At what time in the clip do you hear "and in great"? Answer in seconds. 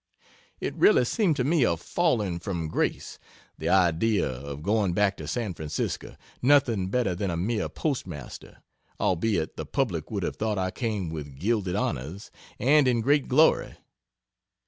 12.57-13.27